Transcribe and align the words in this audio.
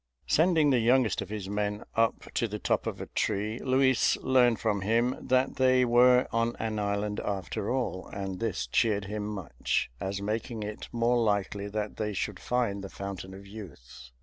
Sending 0.25 0.71
the 0.71 0.79
youngest 0.79 1.21
of 1.21 1.29
his 1.29 1.47
men 1.47 1.83
up 1.95 2.33
to 2.33 2.47
the 2.47 2.57
top 2.57 2.87
of 2.87 2.99
a 2.99 3.05
tree, 3.05 3.59
Luis 3.59 4.17
learned 4.17 4.59
from 4.59 4.81
him 4.81 5.15
that 5.21 5.57
they 5.57 5.85
were 5.85 6.27
on 6.31 6.55
an 6.57 6.79
island, 6.79 7.19
after 7.23 7.69
all, 7.69 8.07
and 8.07 8.39
this 8.39 8.65
cheered 8.65 9.05
him 9.05 9.27
much, 9.27 9.91
as 9.99 10.19
making 10.19 10.63
it 10.63 10.89
more 10.91 11.17
likely 11.19 11.67
that 11.67 11.97
they 11.97 12.13
should 12.13 12.39
find 12.39 12.83
the 12.83 12.89
Fountain 12.89 13.35
of 13.35 13.45
Youth. 13.45 14.09